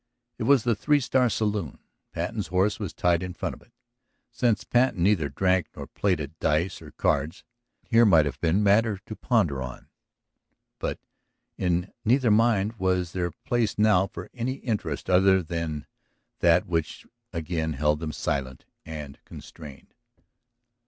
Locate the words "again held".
17.31-17.99